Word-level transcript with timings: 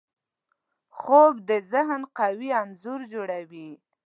خوب 0.97 1.33
د 1.49 1.51
ذهن 1.71 2.01
قوي 2.17 2.49
انځور 2.61 3.01
جوړوي 3.13 3.69